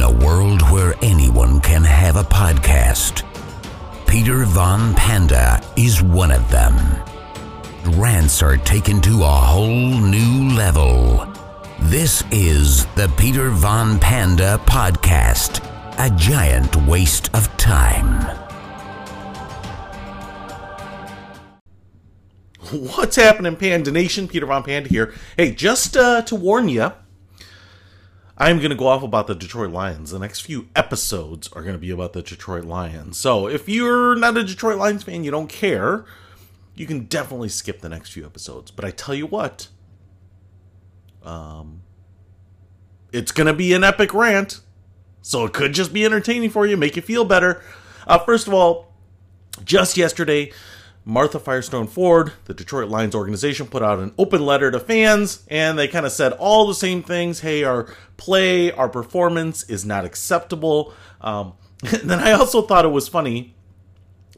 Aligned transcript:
In 0.00 0.06
a 0.06 0.24
world 0.24 0.62
where 0.70 0.94
anyone 1.02 1.60
can 1.60 1.84
have 1.84 2.16
a 2.16 2.22
podcast, 2.22 3.22
Peter 4.06 4.46
Von 4.46 4.94
Panda 4.94 5.62
is 5.76 6.02
one 6.02 6.30
of 6.30 6.50
them. 6.50 6.74
Rants 7.98 8.42
are 8.42 8.56
taken 8.56 9.02
to 9.02 9.24
a 9.24 9.26
whole 9.26 10.00
new 10.00 10.56
level. 10.56 11.30
This 11.80 12.24
is 12.30 12.86
the 12.94 13.12
Peter 13.18 13.50
Von 13.50 13.98
Panda 13.98 14.58
Podcast, 14.64 15.62
a 15.98 16.08
giant 16.16 16.74
waste 16.86 17.28
of 17.34 17.54
time. 17.58 18.22
What's 22.70 23.16
happening, 23.16 23.56
Panda 23.56 23.90
Nation? 23.90 24.28
Peter 24.28 24.46
Von 24.46 24.62
Panda 24.62 24.88
here. 24.88 25.12
Hey, 25.36 25.52
just 25.52 25.94
uh, 25.94 26.22
to 26.22 26.36
warn 26.36 26.70
you, 26.70 26.90
I'm 28.40 28.56
going 28.56 28.70
to 28.70 28.76
go 28.76 28.86
off 28.86 29.02
about 29.02 29.26
the 29.26 29.34
Detroit 29.34 29.70
Lions. 29.70 30.12
The 30.12 30.18
next 30.18 30.40
few 30.40 30.70
episodes 30.74 31.52
are 31.52 31.60
going 31.60 31.74
to 31.74 31.78
be 31.78 31.90
about 31.90 32.14
the 32.14 32.22
Detroit 32.22 32.64
Lions. 32.64 33.18
So 33.18 33.46
if 33.46 33.68
you're 33.68 34.16
not 34.16 34.38
a 34.38 34.42
Detroit 34.42 34.78
Lions 34.78 35.02
fan, 35.02 35.24
you 35.24 35.30
don't 35.30 35.50
care, 35.50 36.06
you 36.74 36.86
can 36.86 37.04
definitely 37.04 37.50
skip 37.50 37.82
the 37.82 37.90
next 37.90 38.12
few 38.12 38.24
episodes. 38.24 38.70
But 38.70 38.86
I 38.86 38.92
tell 38.92 39.14
you 39.14 39.26
what, 39.26 39.68
um, 41.22 41.82
it's 43.12 43.30
going 43.30 43.46
to 43.46 43.52
be 43.52 43.74
an 43.74 43.84
epic 43.84 44.14
rant. 44.14 44.60
So 45.20 45.44
it 45.44 45.52
could 45.52 45.74
just 45.74 45.92
be 45.92 46.06
entertaining 46.06 46.48
for 46.48 46.66
you, 46.66 46.78
make 46.78 46.96
you 46.96 47.02
feel 47.02 47.26
better. 47.26 47.62
Uh, 48.06 48.16
first 48.20 48.46
of 48.46 48.54
all, 48.54 48.94
just 49.64 49.98
yesterday, 49.98 50.50
Martha 51.10 51.40
Firestone 51.40 51.88
Ford, 51.88 52.32
the 52.44 52.54
Detroit 52.54 52.88
Lions 52.88 53.16
organization, 53.16 53.66
put 53.66 53.82
out 53.82 53.98
an 53.98 54.14
open 54.16 54.46
letter 54.46 54.70
to 54.70 54.78
fans, 54.78 55.42
and 55.48 55.76
they 55.76 55.88
kind 55.88 56.06
of 56.06 56.12
said 56.12 56.32
all 56.34 56.68
the 56.68 56.74
same 56.74 57.02
things. 57.02 57.40
Hey, 57.40 57.64
our 57.64 57.92
play, 58.16 58.70
our 58.70 58.88
performance 58.88 59.64
is 59.64 59.84
not 59.84 60.04
acceptable. 60.04 60.94
Um, 61.20 61.54
then 61.82 62.20
I 62.20 62.30
also 62.32 62.62
thought 62.62 62.84
it 62.84 62.90
was 62.90 63.08
funny 63.08 63.56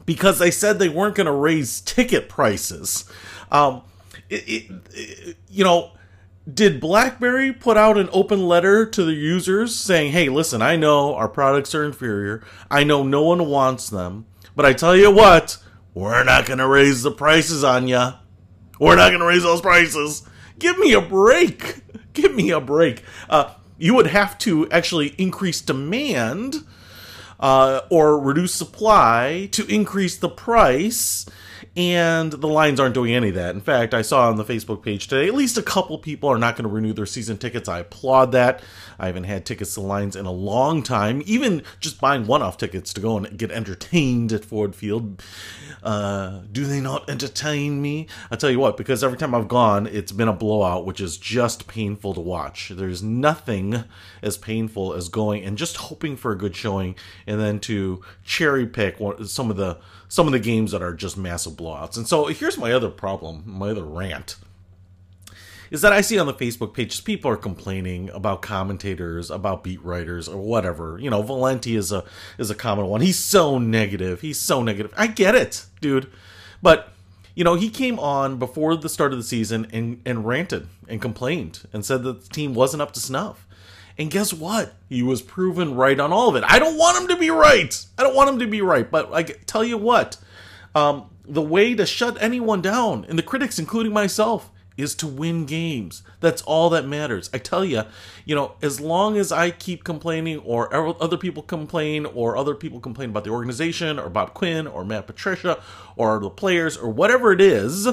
because 0.07 0.39
they 0.39 0.49
said 0.49 0.79
they 0.79 0.89
weren't 0.89 1.13
going 1.13 1.27
to 1.27 1.31
raise 1.31 1.79
ticket 1.79 2.27
prices. 2.27 3.05
Um, 3.51 3.83
it, 4.29 4.49
it, 4.49 4.71
it, 4.93 5.37
you 5.49 5.63
know, 5.63 5.91
did 6.51 6.81
BlackBerry 6.81 7.53
put 7.53 7.77
out 7.77 7.99
an 7.99 8.09
open 8.11 8.47
letter 8.47 8.83
to 8.83 9.05
the 9.05 9.13
users 9.13 9.75
saying, 9.75 10.11
hey, 10.11 10.27
listen, 10.27 10.63
I 10.63 10.75
know 10.75 11.13
our 11.13 11.29
products 11.29 11.75
are 11.75 11.83
inferior. 11.83 12.43
I 12.71 12.83
know 12.83 13.03
no 13.03 13.21
one 13.21 13.45
wants 13.45 13.91
them. 13.91 14.25
But 14.55 14.65
I 14.65 14.73
tell 14.73 14.95
you 14.95 15.11
what, 15.11 15.62
we're 15.93 16.23
not 16.23 16.45
going 16.45 16.59
to 16.59 16.67
raise 16.67 17.03
the 17.03 17.11
prices 17.11 17.63
on 17.63 17.87
you. 17.87 18.13
We're 18.79 18.95
not 18.95 19.09
going 19.09 19.19
to 19.19 19.27
raise 19.27 19.43
those 19.43 19.61
prices. 19.61 20.23
Give 20.57 20.77
me 20.77 20.93
a 20.93 21.01
break. 21.01 21.81
Give 22.13 22.33
me 22.33 22.51
a 22.51 22.59
break. 22.59 23.03
Uh, 23.29 23.53
you 23.77 23.93
would 23.95 24.07
have 24.07 24.37
to 24.39 24.69
actually 24.71 25.09
increase 25.17 25.61
demand 25.61 26.65
uh, 27.39 27.81
or 27.89 28.19
reduce 28.19 28.53
supply 28.53 29.49
to 29.51 29.65
increase 29.67 30.17
the 30.17 30.29
price. 30.29 31.25
And 31.75 32.31
the 32.31 32.47
Lions 32.47 32.79
aren't 32.79 32.93
doing 32.93 33.15
any 33.15 33.29
of 33.29 33.35
that. 33.35 33.55
In 33.55 33.61
fact, 33.61 33.95
I 33.95 34.03
saw 34.03 34.29
on 34.29 34.35
the 34.35 34.45
Facebook 34.45 34.83
page 34.83 35.07
today, 35.07 35.27
at 35.27 35.33
least 35.33 35.57
a 35.57 35.63
couple 35.63 35.97
people 35.97 36.29
are 36.29 36.37
not 36.37 36.55
going 36.55 36.69
to 36.69 36.73
renew 36.73 36.93
their 36.93 37.07
season 37.07 37.39
tickets. 37.39 37.67
I 37.67 37.79
applaud 37.79 38.31
that. 38.33 38.61
I 38.99 39.07
haven't 39.07 39.23
had 39.23 39.43
tickets 39.43 39.73
to 39.73 39.79
the 39.79 39.87
Lions 39.87 40.15
in 40.15 40.27
a 40.27 40.31
long 40.31 40.83
time. 40.83 41.23
Even 41.25 41.63
just 41.79 41.99
buying 41.99 42.27
one-off 42.27 42.57
tickets 42.57 42.93
to 42.93 43.01
go 43.01 43.17
and 43.17 43.39
get 43.39 43.49
entertained 43.49 44.31
at 44.31 44.45
Ford 44.45 44.75
Field. 44.75 45.23
Uh, 45.81 46.41
do 46.51 46.63
they 46.65 46.79
not 46.79 47.09
entertain 47.09 47.81
me? 47.81 48.07
I 48.29 48.35
tell 48.35 48.51
you 48.51 48.59
what, 48.59 48.77
because 48.77 49.03
every 49.03 49.17
time 49.17 49.33
I've 49.33 49.47
gone, 49.47 49.87
it's 49.87 50.11
been 50.11 50.27
a 50.27 50.33
blowout, 50.33 50.85
which 50.85 51.01
is 51.01 51.17
just 51.17 51.65
painful 51.67 52.13
to 52.13 52.21
watch. 52.21 52.71
There's 52.75 53.01
nothing 53.01 53.83
as 54.21 54.37
painful 54.37 54.93
as 54.93 55.09
going 55.09 55.43
and 55.43 55.57
just 55.57 55.77
hoping 55.77 56.17
for 56.17 56.31
a 56.31 56.37
good 56.37 56.55
showing, 56.55 56.93
and 57.25 57.41
then 57.41 57.59
to 57.61 58.03
cherry 58.23 58.67
pick 58.67 58.97
some 59.25 59.49
of 59.49 59.57
the 59.57 59.79
some 60.13 60.27
of 60.27 60.31
the 60.31 60.37
games 60.37 60.71
that 60.71 60.83
are 60.83 60.93
just 60.93 61.17
massive 61.17 61.53
blowouts. 61.53 61.97
And 61.97 62.07
so 62.07 62.27
here's 62.27 62.55
my 62.55 62.71
other 62.71 62.89
problem, 62.89 63.41
my 63.47 63.71
other 63.71 63.83
rant. 63.83 64.35
Is 65.71 65.81
that 65.81 65.91
I 65.91 66.01
see 66.01 66.19
on 66.19 66.27
the 66.27 66.35
Facebook 66.35 66.75
pages 66.75 67.01
people 67.01 67.31
are 67.31 67.35
complaining 67.35 68.11
about 68.11 68.43
commentators, 68.43 69.31
about 69.31 69.63
beat 69.63 69.83
writers, 69.83 70.29
or 70.29 70.37
whatever. 70.37 70.99
You 71.01 71.09
know, 71.09 71.23
Valenti 71.23 71.75
is 71.75 71.91
a 71.91 72.03
is 72.37 72.51
a 72.51 72.55
common 72.55 72.85
one. 72.85 73.01
He's 73.01 73.17
so 73.17 73.57
negative. 73.57 74.21
He's 74.21 74.39
so 74.39 74.61
negative. 74.61 74.93
I 74.95 75.07
get 75.07 75.33
it, 75.33 75.65
dude. 75.81 76.11
But 76.61 76.93
you 77.33 77.43
know, 77.43 77.55
he 77.55 77.71
came 77.71 77.97
on 77.97 78.37
before 78.37 78.75
the 78.75 78.89
start 78.89 79.13
of 79.13 79.17
the 79.17 79.23
season 79.23 79.65
and, 79.73 79.99
and 80.05 80.27
ranted 80.27 80.67
and 80.87 81.01
complained 81.01 81.61
and 81.73 81.83
said 81.83 82.03
that 82.03 82.21
the 82.21 82.29
team 82.29 82.53
wasn't 82.53 82.83
up 82.83 82.91
to 82.91 82.99
snuff. 82.99 83.47
And 83.97 84.09
guess 84.09 84.33
what? 84.33 84.73
He 84.89 85.03
was 85.03 85.21
proven 85.21 85.75
right 85.75 85.99
on 85.99 86.11
all 86.11 86.29
of 86.29 86.35
it. 86.35 86.43
I 86.47 86.59
don't 86.59 86.77
want 86.77 87.01
him 87.01 87.07
to 87.09 87.17
be 87.17 87.29
right. 87.29 87.85
I 87.97 88.03
don't 88.03 88.15
want 88.15 88.29
him 88.29 88.39
to 88.39 88.47
be 88.47 88.61
right. 88.61 88.89
But 88.89 89.13
I 89.13 89.23
tell 89.23 89.63
you 89.63 89.77
what, 89.77 90.17
um, 90.73 91.09
the 91.25 91.41
way 91.41 91.75
to 91.75 91.85
shut 91.85 92.21
anyone 92.21 92.61
down, 92.61 93.05
and 93.07 93.17
the 93.17 93.23
critics, 93.23 93.59
including 93.59 93.93
myself, 93.93 94.49
is 94.75 94.95
to 94.95 95.05
win 95.05 95.45
games. 95.45 96.01
That's 96.19 96.41
all 96.41 96.71
that 96.71 96.87
matters. 96.87 97.29
I 97.31 97.37
tell 97.37 97.63
you, 97.63 97.83
you 98.25 98.33
know, 98.33 98.53
as 98.63 98.81
long 98.81 99.17
as 99.17 99.31
I 99.31 99.51
keep 99.51 99.83
complaining, 99.83 100.39
or 100.39 100.73
other 100.73 101.17
people 101.17 101.43
complain, 101.43 102.07
or 102.07 102.35
other 102.35 102.55
people 102.55 102.79
complain 102.79 103.11
about 103.11 103.23
the 103.23 103.29
organization, 103.29 103.99
or 103.99 104.09
Bob 104.09 104.33
Quinn, 104.33 104.65
or 104.65 104.83
Matt 104.83 105.05
Patricia, 105.05 105.61
or 105.95 106.19
the 106.19 106.31
players, 106.31 106.75
or 106.75 106.89
whatever 106.89 107.31
it 107.31 107.39
is, 107.39 107.87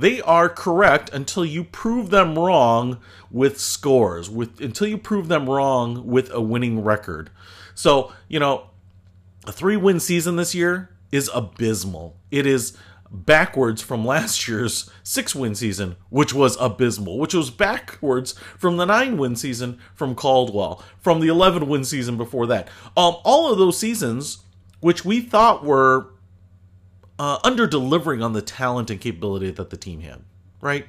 they 0.00 0.22
are 0.22 0.48
correct 0.48 1.10
until 1.12 1.44
you 1.44 1.62
prove 1.62 2.08
them 2.08 2.38
wrong 2.38 2.98
with 3.30 3.60
scores, 3.60 4.30
with 4.30 4.60
until 4.60 4.86
you 4.86 4.96
prove 4.96 5.28
them 5.28 5.48
wrong 5.48 6.06
with 6.06 6.30
a 6.32 6.40
winning 6.40 6.82
record. 6.82 7.30
So, 7.74 8.12
you 8.26 8.40
know, 8.40 8.70
a 9.46 9.52
three 9.52 9.76
win 9.76 10.00
season 10.00 10.36
this 10.36 10.54
year 10.54 10.90
is 11.12 11.30
abysmal. 11.34 12.16
It 12.30 12.46
is 12.46 12.76
backwards 13.10 13.82
from 13.82 14.06
last 14.06 14.48
year's 14.48 14.90
six 15.02 15.34
win 15.34 15.54
season, 15.54 15.96
which 16.08 16.32
was 16.32 16.56
abysmal, 16.58 17.18
which 17.18 17.34
was 17.34 17.50
backwards 17.50 18.34
from 18.56 18.78
the 18.78 18.86
nine 18.86 19.18
win 19.18 19.36
season 19.36 19.78
from 19.94 20.14
Caldwell, 20.14 20.82
from 20.98 21.20
the 21.20 21.28
11 21.28 21.68
win 21.68 21.84
season 21.84 22.16
before 22.16 22.46
that. 22.46 22.68
Um, 22.96 23.16
all 23.24 23.52
of 23.52 23.58
those 23.58 23.78
seasons, 23.78 24.38
which 24.80 25.04
we 25.04 25.20
thought 25.20 25.62
were 25.62 26.08
uh, 27.20 27.38
under 27.44 27.66
delivering 27.66 28.22
on 28.22 28.32
the 28.32 28.40
talent 28.40 28.88
and 28.88 28.98
capability 28.98 29.50
that 29.50 29.68
the 29.68 29.76
team 29.76 30.00
had, 30.00 30.22
right? 30.62 30.86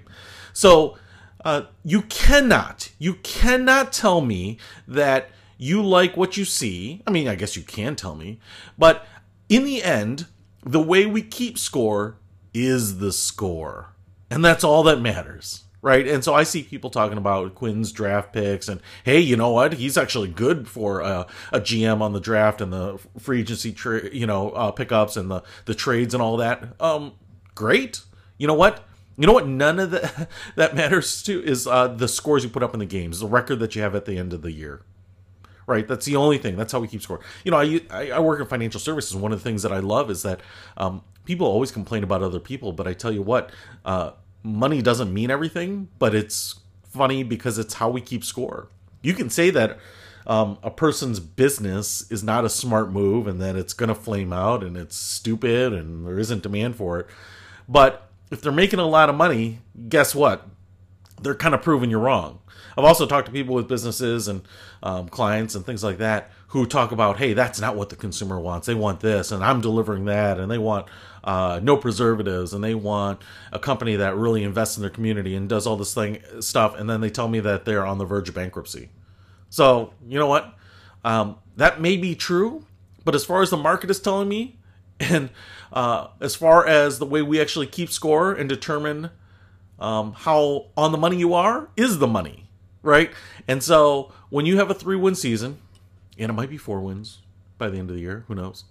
So 0.54 0.98
uh, 1.44 1.64
you 1.84 2.04
cannot, 2.04 2.90
you 2.98 3.16
cannot 3.16 3.92
tell 3.92 4.22
me 4.22 4.58
that 4.88 5.30
you 5.58 5.84
like 5.84 6.16
what 6.16 6.38
you 6.38 6.46
see. 6.46 7.02
I 7.06 7.12
mean, 7.12 7.28
I 7.28 7.36
guess 7.36 7.58
you 7.58 7.64
can 7.64 7.98
tell 7.98 8.16
me, 8.16 8.40
but 8.78 9.06
in 9.50 9.66
the 9.66 9.84
end, 9.84 10.28
the 10.64 10.82
way 10.82 11.06
we 11.06 11.22
keep 11.22 11.58
score 11.58 12.16
is 12.54 13.00
the 13.00 13.12
score, 13.12 13.90
and 14.30 14.46
that's 14.46 14.64
all 14.64 14.84
that 14.84 15.02
matters 15.02 15.66
right? 15.82 16.08
And 16.08 16.24
so 16.24 16.34
I 16.34 16.44
see 16.44 16.64
people 16.64 16.90
talking 16.90 17.18
about 17.18 17.56
Quinn's 17.56 17.92
draft 17.92 18.34
picks, 18.34 18.68
and 18.68 18.82
hey, 19.04 19.20
you 19.20 19.36
know 19.36 19.52
what? 19.52 19.74
He's 19.74 19.98
actually 19.98 20.30
good 20.30 20.68
for 20.68 21.02
a, 21.02 21.28
a 21.52 21.60
GM 21.60 22.02
on 22.02 22.14
the 22.14 22.20
draft 22.20 22.62
and 22.62 22.72
the 22.72 23.00
free 23.20 23.42
agency, 23.42 23.72
tra- 23.72 24.14
you 24.14 24.28
know, 24.28 24.52
uh, 24.52 24.72
pickups 24.72 25.18
and 25.18 25.30
the 25.30 25.42
the 25.66 25.76
trades 25.76 26.14
and 26.14 26.22
all 26.22 26.38
that. 26.38 26.64
Um, 26.80 27.14
great. 27.56 28.02
You 28.38 28.48
know 28.48 28.54
what? 28.54 28.86
You 29.18 29.28
know 29.28 29.34
what? 29.34 29.48
None 29.48 29.80
of 29.80 29.92
that 29.92 30.30
that 30.56 30.76
matters 30.76 31.22
to 31.24 31.44
is 31.44 31.68
uh, 31.68 31.88
the 31.88 32.08
scores 32.08 32.44
you 32.44 32.50
put 32.50 32.64
up 32.64 32.74
in 32.74 32.80
the 32.80 32.86
games, 32.86 33.20
the 33.20 33.28
record 33.28 33.60
that 33.60 33.76
you 33.76 33.82
have 33.82 33.96
at 33.96 34.06
the 34.06 34.18
end 34.18 34.34
of 34.34 34.42
the 34.42 34.52
year. 34.52 34.82
Right, 35.68 35.88
that's 35.88 36.06
the 36.06 36.16
only 36.18 36.38
thing. 36.38 36.58
That's 36.58 36.74
how 36.74 36.80
we 36.80 36.88
keep 36.88 37.02
score. 37.02 37.22
You 37.46 37.52
know, 37.52 37.58
I 37.58 38.10
I 38.10 38.20
work 38.20 38.42
in 38.42 38.48
financial 38.48 38.80
services. 38.80 39.16
One 39.16 39.32
of 39.32 39.40
the 39.40 39.44
things 39.44 39.64
that 39.64 39.72
I 39.72 39.80
love 39.80 40.10
is 40.10 40.24
that 40.24 40.42
um, 40.76 41.04
people 41.24 41.48
always 41.48 41.72
complain 41.72 42.04
about 42.04 42.24
other 42.24 42.40
people, 42.40 42.74
but 42.74 42.88
I 42.88 42.94
tell 42.94 43.12
you 43.12 43.22
what, 43.22 43.52
uh, 43.86 44.12
money 44.44 44.82
doesn't 44.82 45.14
mean 45.14 45.32
everything, 45.32 45.90
but 46.00 46.16
it's 46.16 46.60
funny 46.84 47.24
because 47.24 47.58
it's 47.58 47.76
how 47.76 47.90
we 47.90 48.02
keep 48.02 48.24
score. 48.24 48.68
You 49.02 49.14
can 49.14 49.30
say 49.30 49.50
that 49.52 49.78
um, 50.28 50.58
a 50.62 50.70
person's 50.70 51.20
business 51.20 52.10
is 52.12 52.24
not 52.24 52.46
a 52.46 52.50
smart 52.50 52.92
move 52.92 53.28
and 53.28 53.42
that 53.42 53.56
it's 53.56 53.74
going 53.74 53.90
to 53.90 53.96
flame 53.96 54.32
out 54.32 54.64
and 54.64 54.78
it's 54.78 54.96
stupid 54.96 55.74
and 55.74 56.06
there 56.06 56.20
isn't 56.20 56.44
demand 56.44 56.76
for 56.76 57.00
it. 57.00 57.08
But 57.68 58.10
if 58.30 58.42
they're 58.42 58.52
making 58.52 58.80
a 58.80 58.88
lot 58.88 59.10
of 59.10 59.16
money, 59.16 59.60
guess 59.90 60.14
what? 60.14 60.48
They're 61.22 61.36
kind 61.36 61.56
of 61.56 61.62
proving 61.62 61.90
you're 61.90 62.00
wrong. 62.00 62.40
I've 62.78 62.86
also 62.86 63.06
talked 63.06 63.28
to 63.28 63.32
people 63.32 63.56
with 63.56 63.68
businesses 63.68 64.28
and 64.28 64.42
um, 64.84 65.10
clients 65.10 65.56
and 65.56 65.66
things 65.66 65.84
like 65.84 65.98
that 65.98 66.32
who 66.48 66.66
talk 66.66 66.92
about, 66.92 67.18
hey, 67.18 67.34
that's 67.34 67.60
not 67.60 67.76
what 67.76 67.90
the 67.90 67.96
consumer 67.96 68.40
wants. 68.40 68.68
They 68.68 68.76
want 68.76 69.00
this, 69.00 69.32
and 69.32 69.44
I'm 69.44 69.62
delivering 69.62 70.06
that, 70.06 70.40
and 70.40 70.52
they 70.52 70.58
want 70.58 70.88
uh, 71.24 71.60
no 71.64 71.78
preservatives, 71.78 72.54
and 72.54 72.64
they 72.64 72.76
want 72.76 73.22
a 73.52 73.60
company 73.60 73.96
that 73.96 74.16
really 74.18 74.44
invests 74.44 74.76
in 74.78 74.82
their 74.82 74.90
community 74.90 75.36
and 75.36 75.48
does 75.48 75.66
all 75.66 75.78
this 75.78 75.94
thing 75.94 76.20
stuff, 76.40 76.78
and 76.78 76.90
then 76.90 77.02
they 77.02 77.10
tell 77.10 77.28
me 77.28 77.40
that 77.40 77.66
they're 77.66 77.86
on 77.86 77.98
the 77.98 78.06
verge 78.06 78.30
of 78.30 78.36
bankruptcy. 78.36 78.90
So 79.50 79.94
you 80.08 80.20
know 80.20 80.28
what? 80.28 80.54
Um, 81.04 81.38
that 81.58 81.82
may 81.82 81.98
be 81.98 82.16
true, 82.16 82.66
but 83.06 83.16
as 83.16 83.24
far 83.24 83.42
as 83.42 83.50
the 83.50 83.58
market 83.58 83.90
is 83.90 84.00
telling 84.00 84.28
me, 84.28 84.60
and 85.00 85.30
uh, 85.74 86.08
as 86.20 86.36
far 86.36 86.68
as 86.68 87.00
the 87.00 87.06
way 87.06 87.22
we 87.22 87.40
actually 87.40 87.68
keep 87.68 87.90
score 87.90 88.34
and 88.34 88.50
determine 88.50 89.10
um, 89.80 90.14
how 90.14 90.68
on 90.78 90.92
the 90.92 90.98
money 90.98 91.18
you 91.18 91.34
are, 91.34 91.70
is 91.76 92.00
the 92.00 92.08
money, 92.08 92.50
right? 92.82 93.12
And 93.48 93.64
so 93.64 94.12
when 94.30 94.46
you 94.46 94.58
have 94.58 94.70
a 94.70 94.74
three 94.74 94.96
win 94.96 95.16
season, 95.16 95.60
And 96.18 96.30
it 96.30 96.34
might 96.34 96.50
be 96.50 96.58
four 96.58 96.82
wins 96.82 97.20
by 97.58 97.70
the 97.70 97.78
end 97.78 97.90
of 97.90 97.96
the 97.96 98.02
year. 98.02 98.26
Who 98.28 98.36
knows? 98.36 98.64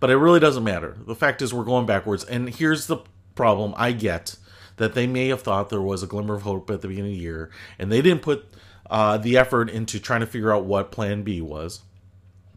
But 0.00 0.10
it 0.10 0.16
really 0.16 0.40
doesn't 0.40 0.64
matter. 0.64 0.96
The 1.06 1.14
fact 1.14 1.42
is, 1.42 1.52
we're 1.52 1.64
going 1.64 1.86
backwards. 1.86 2.24
And 2.24 2.48
here's 2.48 2.86
the 2.86 2.98
problem 3.34 3.74
I 3.76 3.92
get 3.92 4.36
that 4.76 4.94
they 4.94 5.06
may 5.06 5.28
have 5.28 5.42
thought 5.42 5.70
there 5.70 5.80
was 5.80 6.02
a 6.02 6.06
glimmer 6.06 6.34
of 6.34 6.42
hope 6.42 6.70
at 6.70 6.80
the 6.80 6.88
beginning 6.88 7.12
of 7.12 7.16
the 7.16 7.22
year, 7.22 7.50
and 7.78 7.90
they 7.90 8.02
didn't 8.02 8.22
put 8.22 8.46
uh, 8.90 9.16
the 9.16 9.36
effort 9.36 9.70
into 9.70 10.00
trying 10.00 10.20
to 10.20 10.26
figure 10.26 10.52
out 10.52 10.64
what 10.64 10.90
plan 10.90 11.22
B 11.22 11.40
was. 11.40 11.80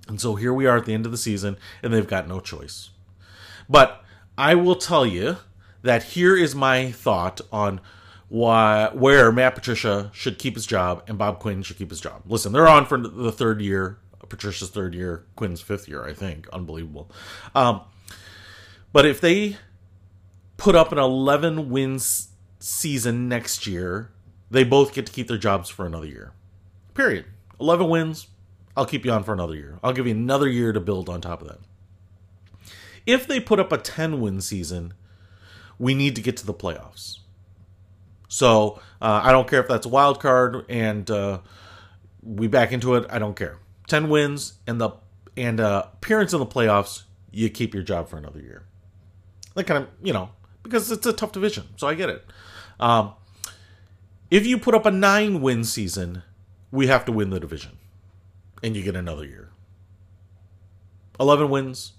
And 0.08 0.20
so 0.20 0.36
here 0.36 0.54
we 0.54 0.66
are 0.66 0.78
at 0.78 0.86
the 0.86 0.94
end 0.94 1.06
of 1.06 1.12
the 1.12 1.18
season, 1.18 1.58
and 1.84 1.94
they've 1.94 2.08
got 2.08 2.28
no 2.28 2.40
choice. 2.40 2.90
But 3.70 4.04
I 4.38 4.56
will 4.56 4.76
tell 4.76 5.06
you 5.06 5.38
that 5.84 6.04
here 6.04 6.36
is 6.36 6.56
my 6.56 6.92
thought 6.92 7.42
on 7.52 7.82
why 8.30 8.90
where 8.94 9.32
Matt 9.32 9.56
Patricia 9.56 10.12
should 10.14 10.38
keep 10.38 10.56
his 10.56 10.66
job 10.66 11.04
and 11.08 11.18
Bob 11.18 11.40
Quinn 11.40 11.64
should 11.64 11.78
keep 11.78 11.90
his 11.90 12.02
job. 12.02 12.24
Listen, 12.26 12.52
they're 12.52 12.68
on 12.68 12.86
for 12.86 12.98
the 12.98 13.32
third 13.32 13.62
year, 13.62 14.00
Patricia's 14.28 14.70
third 14.70 14.94
year, 14.94 15.26
Quinn's 15.36 15.62
fifth 15.62 15.88
year, 15.88 16.04
I 16.04 16.14
think. 16.14 16.48
Unbelievable. 16.50 17.10
Um, 17.56 17.82
but 18.92 19.06
if 19.06 19.22
they 19.22 19.58
put 20.58 20.76
up 20.76 20.92
an 20.92 20.98
11 20.98 21.70
wins 21.70 22.30
season 22.60 23.30
next 23.30 23.68
year, 23.68 24.12
they 24.50 24.64
both 24.64 24.94
get 24.94 25.06
to 25.06 25.12
keep 25.12 25.28
their 25.28 25.38
jobs 25.38 25.70
for 25.70 25.86
another 25.86 26.08
year. 26.08 26.32
Period. 26.94 27.26
11 27.60 27.90
wins, 27.90 28.28
I'll 28.76 28.86
keep 28.86 29.06
you 29.06 29.12
on 29.12 29.24
for 29.24 29.34
another 29.34 29.56
year. 29.56 29.80
I'll 29.84 29.94
give 29.94 30.08
you 30.08 30.14
another 30.14 30.48
year 30.48 30.74
to 30.74 30.80
build 30.80 31.10
on 31.10 31.22
top 31.22 31.42
of 31.42 31.48
that. 31.48 31.60
If 33.06 33.26
they 33.26 33.40
put 33.40 33.60
up 33.60 33.72
a 33.72 33.78
10 33.78 34.20
win 34.20 34.42
season, 34.42 34.94
we 35.80 35.94
need 35.94 36.16
to 36.16 36.22
get 36.22 36.38
to 36.38 36.46
the 36.46 36.54
playoffs. 36.54 37.20
So 38.28 38.82
uh, 39.02 39.22
I 39.24 39.32
don't 39.32 39.48
care 39.48 39.62
if 39.62 39.68
that's 39.68 39.86
a 39.86 39.90
wild 39.90 40.20
card 40.20 40.66
and 40.70 41.10
uh, 41.10 41.40
we 42.22 42.48
back 42.48 42.72
into 42.72 42.96
it. 42.96 43.06
I 43.10 43.20
don't 43.20 43.36
care. 43.36 43.58
10 43.88 44.10
wins 44.10 44.54
and 44.68 44.82
the 44.82 44.92
and 45.38 45.60
uh, 45.60 45.86
appearance 45.94 46.34
in 46.34 46.40
the 46.40 46.48
playoffs, 46.48 47.04
you 47.32 47.50
keep 47.50 47.74
your 47.74 47.84
job 47.84 48.10
for 48.10 48.18
another 48.18 48.40
year. 48.40 48.64
That 49.54 49.66
kind 49.66 49.84
of, 49.84 49.90
you 50.02 50.12
know, 50.12 50.30
because 50.64 50.92
it's 50.92 51.06
a 51.06 51.14
tough 51.14 51.32
division. 51.32 51.66
So 51.78 51.88
I 51.88 51.94
get 51.94 52.10
it. 52.10 52.26
Um, 52.80 53.14
if 54.32 54.46
you 54.46 54.58
put 54.58 54.74
up 54.74 54.86
a 54.86 54.92
nine 54.92 55.42
win 55.42 55.64
season, 55.64 56.24
we 56.72 56.88
have 56.88 57.06
to 57.06 57.12
win 57.12 57.30
the 57.30 57.40
division. 57.40 57.78
And 58.64 58.76
you 58.76 58.84
get 58.84 58.96
another 58.96 59.26
year. 59.26 59.50
11 61.20 61.50
wins, 61.50 61.94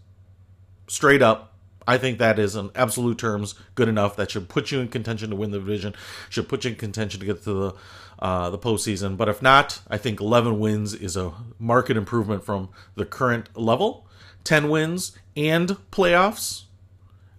straight 0.88 1.22
up. 1.22 1.47
I 1.88 1.96
think 1.96 2.18
that 2.18 2.38
is, 2.38 2.54
in 2.54 2.70
absolute 2.74 3.16
terms, 3.16 3.54
good 3.74 3.88
enough. 3.88 4.14
That 4.16 4.30
should 4.30 4.50
put 4.50 4.70
you 4.70 4.78
in 4.78 4.88
contention 4.88 5.30
to 5.30 5.36
win 5.36 5.52
the 5.52 5.58
division. 5.58 5.94
Should 6.28 6.46
put 6.46 6.66
you 6.66 6.72
in 6.72 6.76
contention 6.76 7.18
to 7.18 7.24
get 7.24 7.42
to 7.44 7.52
the 7.54 7.74
uh, 8.18 8.50
the 8.50 8.58
postseason. 8.58 9.16
But 9.16 9.30
if 9.30 9.40
not, 9.40 9.80
I 9.88 9.96
think 9.96 10.20
11 10.20 10.58
wins 10.60 10.92
is 10.92 11.16
a 11.16 11.32
market 11.58 11.96
improvement 11.96 12.44
from 12.44 12.68
the 12.94 13.06
current 13.06 13.48
level. 13.56 14.06
10 14.44 14.68
wins 14.68 15.16
and 15.34 15.78
playoffs, 15.90 16.64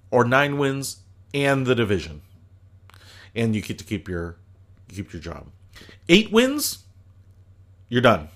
or 0.09 0.25
nine 0.25 0.57
wins 0.57 1.01
and 1.31 1.67
the 1.67 1.75
division, 1.75 2.21
and 3.35 3.55
you 3.55 3.61
get 3.61 3.77
to 3.77 3.85
keep 3.85 4.09
your 4.09 4.37
keep 4.87 5.13
your 5.13 5.21
job. 5.21 5.47
Eight 6.07 6.31
wins, 6.31 6.85
you're 7.87 8.01
done, 8.01 8.29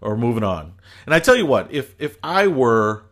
or 0.00 0.16
moving 0.16 0.44
on. 0.44 0.74
And 1.06 1.14
I 1.14 1.18
tell 1.18 1.34
you 1.34 1.46
what, 1.46 1.72
if 1.72 1.96
if 1.98 2.16
I 2.22 2.46
were 2.46 3.02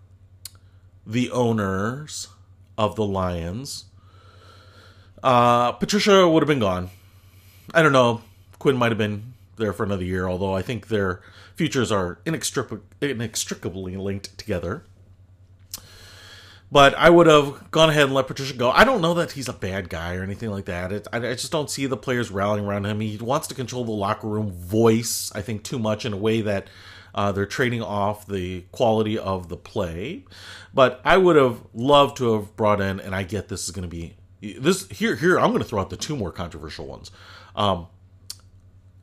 the 1.06 1.31
owners 1.31 2.29
of 2.76 2.97
the 2.97 3.06
Lions, 3.06 3.85
uh, 5.23 5.73
Patricia 5.73 6.29
would 6.29 6.43
have 6.43 6.49
been 6.49 6.58
gone. 6.58 6.91
I 7.73 7.82
don't 7.82 7.93
know. 7.93 8.23
Quinn 8.58 8.76
might 8.76 8.91
have 8.91 8.99
been 8.99 9.35
there 9.56 9.73
for 9.73 9.85
another 9.85 10.05
year, 10.05 10.29
although 10.29 10.55
I 10.55 10.62
think 10.62 10.88
their 10.88 11.23
futures 11.55 11.91
are 11.91 12.19
inextricably 12.26 13.97
linked 13.97 14.37
together. 14.37 14.85
But 16.70 16.94
I 16.94 17.11
would 17.11 17.29
have 17.29 17.70
gone 17.70 17.91
ahead 17.91 18.05
and 18.05 18.14
let 18.14 18.26
Patricia 18.26 18.55
go. 18.55 18.70
I 18.70 18.85
don't 18.85 19.00
know 19.00 19.14
that 19.14 19.32
he's 19.32 19.49
a 19.49 19.52
bad 19.52 19.88
guy 19.88 20.17
or 20.17 20.23
anything 20.23 20.50
like 20.50 20.64
that. 20.64 20.93
It, 20.93 21.06
I, 21.12 21.19
I 21.19 21.32
just 21.35 21.52
don't 21.52 21.70
see 21.70 21.87
the 21.87 21.97
players 21.97 22.31
rallying 22.31 22.67
around 22.67 22.87
him. 22.87 23.00
He 23.00 23.17
wants 23.19 23.47
to 23.49 23.55
control 23.55 23.85
the 23.85 23.93
locker 23.93 24.26
room 24.26 24.50
voice, 24.50 25.31
I 25.35 25.43
think, 25.43 25.62
too 25.62 25.79
much 25.79 26.05
in 26.05 26.12
a 26.12 26.17
way 26.17 26.41
that 26.41 26.69
uh, 27.16 27.32
they're 27.32 27.46
trading 27.46 27.82
off 27.82 28.26
the 28.26 28.60
quality 28.72 29.18
of 29.18 29.48
the 29.48 29.56
play. 29.56 30.24
But 30.72 31.00
I 31.04 31.16
would 31.16 31.36
have 31.36 31.62
loved 31.72 32.18
to 32.18 32.34
have 32.34 32.54
brought 32.56 32.80
in, 32.80 33.00
and 33.00 33.14
I 33.14 33.22
get 33.22 33.48
this 33.48 33.64
is 33.64 33.70
going 33.70 33.88
to 33.88 33.88
be 33.88 34.16
this 34.40 34.86
here. 34.88 35.16
Here, 35.16 35.38
I'm 35.38 35.50
going 35.50 35.62
to 35.62 35.68
throw 35.68 35.80
out 35.80 35.90
the 35.90 35.96
two 35.96 36.16
more 36.16 36.30
controversial 36.30 36.86
ones. 36.86 37.10
Um, 37.56 37.88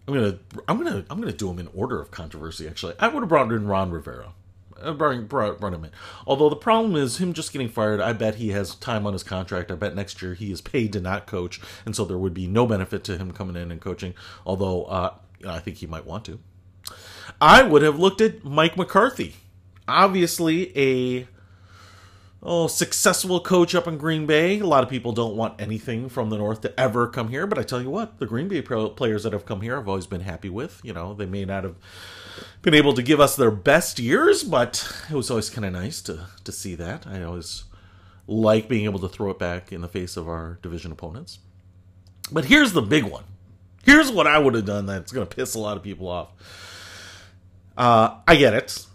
I'm 0.07 0.13
gonna, 0.13 0.39
I'm 0.67 0.77
gonna, 0.77 1.05
I'm 1.09 1.19
gonna 1.19 1.31
do 1.31 1.47
them 1.47 1.59
in 1.59 1.69
order 1.73 1.99
of 1.99 2.11
controversy. 2.11 2.67
Actually, 2.67 2.95
I 2.99 3.07
would 3.07 3.21
have 3.21 3.29
brought 3.29 3.51
in 3.51 3.67
Ron 3.67 3.91
Rivera. 3.91 4.33
Uh, 4.81 4.91
brought, 4.91 5.29
brought, 5.29 5.59
brought 5.61 5.73
him 5.73 5.85
in. 5.85 5.91
Although 6.27 6.49
the 6.49 6.57
problem 6.57 6.95
is 6.95 7.17
him 7.17 7.31
just 7.31 7.53
getting 7.53 7.69
fired. 7.69 8.01
I 8.01 8.11
bet 8.11 8.35
he 8.35 8.49
has 8.49 8.75
time 8.75 9.07
on 9.07 9.13
his 9.13 9.23
contract. 9.23 9.71
I 9.71 9.75
bet 9.75 9.95
next 9.95 10.21
year 10.21 10.33
he 10.33 10.51
is 10.51 10.61
paid 10.61 10.91
to 10.93 10.99
not 10.99 11.25
coach, 11.25 11.61
and 11.85 11.95
so 11.95 12.03
there 12.03 12.17
would 12.17 12.33
be 12.33 12.47
no 12.47 12.67
benefit 12.67 13.03
to 13.05 13.17
him 13.17 13.31
coming 13.31 13.55
in 13.55 13.71
and 13.71 13.79
coaching. 13.79 14.13
Although 14.45 14.83
uh, 14.85 15.13
I 15.47 15.59
think 15.59 15.77
he 15.77 15.87
might 15.87 16.05
want 16.05 16.25
to. 16.25 16.39
I 17.43 17.61
would 17.61 17.81
have 17.81 17.99
looked 17.99 18.21
at 18.21 18.45
Mike 18.45 18.77
McCarthy. 18.77 19.35
Obviously, 19.85 20.71
a 20.77 21.27
oh, 22.41 22.67
successful 22.67 23.41
coach 23.41 23.75
up 23.75 23.85
in 23.85 23.97
Green 23.97 24.25
Bay. 24.25 24.59
A 24.59 24.65
lot 24.65 24.81
of 24.81 24.89
people 24.89 25.11
don't 25.11 25.35
want 25.35 25.59
anything 25.59 26.07
from 26.07 26.29
the 26.29 26.37
North 26.37 26.61
to 26.61 26.79
ever 26.79 27.05
come 27.05 27.27
here, 27.27 27.45
but 27.45 27.57
I 27.57 27.63
tell 27.63 27.81
you 27.81 27.89
what, 27.89 28.17
the 28.17 28.25
Green 28.25 28.47
Bay 28.47 28.61
players 28.61 29.23
that 29.23 29.33
have 29.33 29.45
come 29.45 29.59
here 29.59 29.77
I've 29.77 29.89
always 29.89 30.07
been 30.07 30.21
happy 30.21 30.47
with. 30.47 30.79
You 30.85 30.93
know, 30.93 31.13
they 31.13 31.25
may 31.25 31.43
not 31.43 31.65
have 31.65 31.75
been 32.61 32.73
able 32.73 32.93
to 32.93 33.03
give 33.03 33.19
us 33.19 33.35
their 33.35 33.51
best 33.51 33.99
years, 33.99 34.41
but 34.41 34.89
it 35.09 35.15
was 35.15 35.29
always 35.29 35.49
kind 35.49 35.65
of 35.65 35.73
nice 35.73 36.01
to 36.03 36.27
to 36.45 36.51
see 36.53 36.75
that. 36.75 37.05
I 37.05 37.23
always 37.23 37.65
like 38.25 38.69
being 38.69 38.85
able 38.85 39.01
to 39.01 39.09
throw 39.09 39.31
it 39.31 39.37
back 39.37 39.73
in 39.73 39.81
the 39.81 39.89
face 39.89 40.15
of 40.15 40.29
our 40.29 40.59
division 40.61 40.93
opponents. 40.93 41.39
But 42.31 42.45
here's 42.45 42.71
the 42.71 42.81
big 42.81 43.03
one. 43.03 43.25
Here's 43.83 44.09
what 44.09 44.27
I 44.27 44.39
would 44.39 44.53
have 44.53 44.63
done 44.63 44.85
that's 44.85 45.11
going 45.11 45.27
to 45.27 45.35
piss 45.35 45.55
a 45.55 45.59
lot 45.59 45.75
of 45.75 45.83
people 45.83 46.07
off. 46.07 46.29
Uh, 47.77 48.17
I 48.27 48.35
get 48.35 48.53
it. 48.53 48.85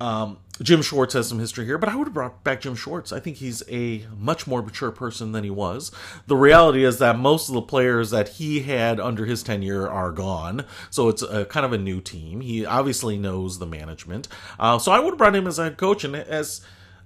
Um, 0.00 0.38
Jim 0.62 0.80
Schwartz 0.80 1.12
has 1.14 1.28
some 1.28 1.38
history 1.38 1.66
here, 1.66 1.76
but 1.76 1.88
I 1.88 1.96
would 1.96 2.06
have 2.06 2.14
brought 2.14 2.42
back 2.42 2.62
Jim 2.62 2.76
Schwartz. 2.76 3.12
I 3.12 3.20
think 3.20 3.36
he's 3.36 3.62
a 3.68 4.06
much 4.16 4.46
more 4.46 4.62
mature 4.62 4.90
person 4.90 5.32
than 5.32 5.44
he 5.44 5.50
was. 5.50 5.92
The 6.26 6.36
reality 6.36 6.84
is 6.84 6.98
that 6.98 7.18
most 7.18 7.48
of 7.48 7.54
the 7.54 7.62
players 7.62 8.10
that 8.10 8.28
he 8.30 8.60
had 8.60 8.98
under 8.98 9.26
his 9.26 9.42
tenure 9.42 9.88
are 9.88 10.12
gone, 10.12 10.64
so 10.88 11.08
it's 11.08 11.22
a 11.22 11.44
kind 11.44 11.66
of 11.66 11.72
a 11.72 11.78
new 11.78 12.00
team. 12.00 12.40
He 12.40 12.64
obviously 12.64 13.18
knows 13.18 13.58
the 13.58 13.66
management, 13.66 14.28
uh, 14.58 14.78
so 14.78 14.92
I 14.92 14.98
would 14.98 15.10
have 15.10 15.18
brought 15.18 15.36
him 15.36 15.46
as 15.46 15.58
a 15.58 15.70
coach, 15.70 16.04
and 16.04 16.16
as 16.16 16.62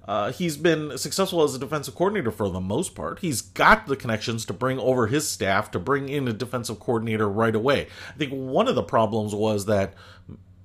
uh, 0.06 0.32
he's 0.32 0.56
been 0.56 0.96
successful 0.98 1.42
as 1.42 1.54
a 1.54 1.58
defensive 1.58 1.94
coordinator 1.94 2.30
for 2.30 2.48
the 2.48 2.60
most 2.60 2.94
part. 2.94 3.20
He's 3.20 3.42
got 3.42 3.86
the 3.86 3.96
connections 3.96 4.44
to 4.46 4.52
bring 4.52 4.78
over 4.78 5.06
his 5.06 5.28
staff 5.28 5.70
to 5.72 5.78
bring 5.78 6.08
in 6.08 6.26
a 6.26 6.32
defensive 6.32 6.80
coordinator 6.80 7.28
right 7.28 7.54
away. 7.54 7.86
I 8.08 8.18
think 8.18 8.32
one 8.32 8.66
of 8.66 8.74
the 8.74 8.82
problems 8.82 9.34
was 9.34 9.66
that 9.66 9.94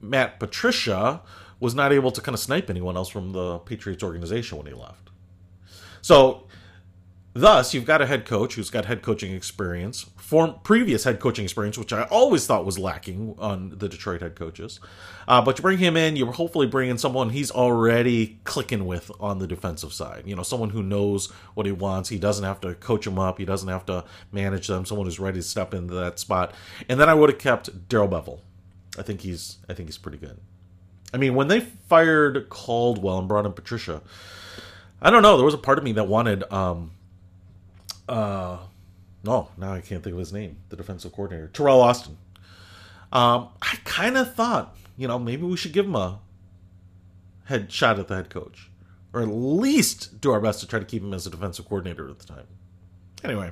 Matt 0.02 0.40
Patricia 0.40 1.22
was 1.60 1.76
not 1.76 1.92
able 1.92 2.12
to 2.12 2.22
kind 2.22 2.34
of 2.34 2.40
snipe 2.40 2.70
anyone 2.70 2.96
else 2.96 3.10
from 3.10 3.34
the 3.34 3.60
Patriots 3.60 4.04
organization 4.04 4.58
when 4.58 4.68
he 4.68 4.74
left. 4.74 5.10
So, 6.02 6.48
thus, 7.34 7.74
you've 7.74 7.86
got 7.86 8.02
a 8.02 8.06
head 8.06 8.26
coach 8.26 8.56
who's 8.56 8.70
got 8.70 8.86
head 8.86 9.02
coaching 9.02 9.34
experience, 9.34 10.06
form 10.26 10.56
previous 10.64 11.04
head 11.04 11.20
coaching 11.20 11.44
experience, 11.44 11.78
which 11.78 11.94
I 11.94 12.02
always 12.06 12.48
thought 12.48 12.66
was 12.66 12.80
lacking 12.80 13.36
on 13.38 13.70
the 13.78 13.88
Detroit 13.88 14.22
head 14.22 14.36
coaches. 14.36 14.80
Uh, 15.28 15.40
but 15.40 15.60
you 15.60 15.62
bring 15.62 15.78
him 15.78 15.96
in, 15.96 16.16
you 16.16 16.26
hopefully 16.26 16.66
bring 16.66 16.90
in 16.90 16.98
someone 16.98 17.30
he's 17.30 17.52
already 17.52 18.40
clicking 18.44 18.88
with 18.88 19.12
on 19.20 19.38
the 19.38 19.46
defensive 19.46 19.94
side. 19.94 20.24
You 20.26 20.36
know, 20.36 20.42
someone 20.42 20.72
who 20.72 20.82
knows 20.82 21.28
what 21.54 21.68
he 21.68 21.72
wants. 21.72 22.10
He 22.10 22.18
doesn't 22.18 22.44
have 22.44 22.60
to 22.62 22.74
coach 22.74 23.06
them 23.06 23.20
up. 23.20 23.38
He 23.38 23.46
doesn't 23.46 23.70
have 23.70 23.86
to 23.86 24.04
manage 24.32 24.66
them. 24.66 24.84
Someone 24.84 25.06
who's 25.06 25.20
ready 25.20 25.38
to 25.38 25.44
step 25.44 25.76
into 25.76 25.94
that 25.94 26.18
spot. 26.18 26.56
And 26.90 27.00
then 27.00 27.08
I 27.08 27.14
would 27.14 27.30
have 27.30 27.38
kept 27.38 27.88
Darrell 27.88 28.08
Bevell. 28.08 28.40
I 28.98 29.04
think 29.04 29.22
he's 29.22 29.60
I 29.70 29.76
think 29.76 29.90
he's 29.90 30.00
pretty 30.00 30.18
good. 30.18 30.40
I 31.14 31.18
mean, 31.18 31.36
when 31.36 31.50
they 31.50 31.60
fired 31.60 32.50
Caldwell 32.50 33.20
and 33.20 33.28
brought 33.28 33.46
in 33.46 33.54
Patricia, 33.54 34.02
I 35.04 35.12
don't 35.12 35.22
know. 35.22 35.38
There 35.38 35.46
was 35.46 35.54
a 35.54 35.60
part 35.60 35.78
of 35.78 35.84
me 35.84 35.92
that 35.92 36.08
wanted, 36.08 36.52
um, 36.52 36.94
uh, 38.10 38.58
no, 39.26 39.50
now 39.58 39.74
I 39.74 39.82
can't 39.82 40.04
think 40.04 40.14
of 40.14 40.20
his 40.20 40.32
name. 40.32 40.58
The 40.70 40.76
defensive 40.76 41.12
coordinator, 41.12 41.48
Teryl 41.48 41.82
Austin. 41.82 42.18
Um, 43.12 43.50
I 43.62 43.78
kind 43.84 44.18
of 44.18 44.36
thought, 44.36 44.76
you 44.98 45.08
know, 45.08 45.18
maybe 45.18 45.44
we 45.44 45.58
should 45.58 45.74
give 45.74 45.86
him 45.86 45.96
a 45.96 46.20
head 47.46 47.72
shot 47.72 48.00
at 48.00 48.08
the 48.08 48.16
head 48.16 48.30
coach, 48.30 48.70
or 49.14 49.22
at 49.22 49.30
least 49.30 50.22
do 50.22 50.32
our 50.32 50.40
best 50.40 50.60
to 50.60 50.68
try 50.68 50.80
to 50.80 50.86
keep 50.86 51.02
him 51.02 51.14
as 51.14 51.26
a 51.26 51.30
defensive 51.30 51.66
coordinator 51.66 52.10
at 52.10 52.20
the 52.20 52.26
time. 52.26 52.46
Anyway, 53.24 53.52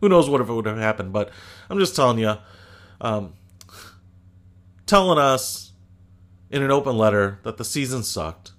who 0.00 0.08
knows 0.08 0.28
what 0.28 0.40
if 0.40 0.48
it 0.48 0.52
would 0.52 0.66
have 0.66 0.78
happened? 0.78 1.12
But 1.12 1.30
I'm 1.68 1.78
just 1.78 1.94
telling 1.94 2.18
you, 2.18 2.36
um, 3.00 3.34
telling 4.86 5.18
us 5.18 5.72
in 6.50 6.62
an 6.62 6.70
open 6.70 6.96
letter 6.96 7.38
that 7.42 7.58
the 7.58 7.64
season 7.64 8.02
sucked, 8.02 8.52